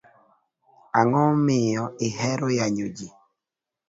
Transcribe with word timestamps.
Ango 0.99 1.23
miyo 1.45 1.85
ihero 2.07 2.47
yanyo 2.59 2.87
jii? 2.95 3.13